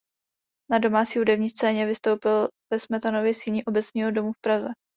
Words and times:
Na 0.71 0.79
domácí 0.79 1.19
hudební 1.19 1.49
scéně 1.49 1.85
vystoupil 1.85 2.47
ve 2.71 2.79
Smetanově 2.79 3.33
síni 3.33 3.65
Obecního 3.65 4.11
domu 4.11 4.33
v 4.33 4.41
Praze. 4.45 4.67